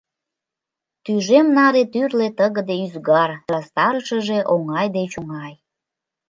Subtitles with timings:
[1.03, 5.53] Тӱжем наре тӱрлӧ тыгыде ӱзгар, сӧрастарышыже— оҥай деч оҥай.